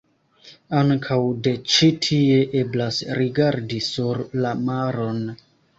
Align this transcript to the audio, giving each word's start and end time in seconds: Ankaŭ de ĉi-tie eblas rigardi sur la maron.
Ankaŭ 0.77 1.17
de 1.47 1.53
ĉi-tie 1.75 2.41
eblas 2.65 3.01
rigardi 3.21 3.85
sur 3.93 4.27
la 4.45 4.59
maron. 4.69 5.27